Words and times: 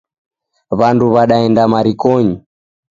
Wandu 0.79 1.05
wadaenda 1.15 1.67
marikonyi 1.67 2.35